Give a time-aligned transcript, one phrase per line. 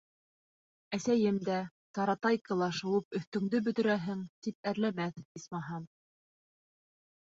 [0.97, 1.57] Әсәйем дә,
[1.99, 5.91] таратайкала шыуып өҫтөңдө бөтөрәһең, тип әрләмәҫ, исмаһам...